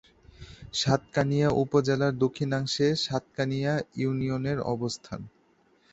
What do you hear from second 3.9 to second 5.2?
ইউনিয়নের অবস্থান।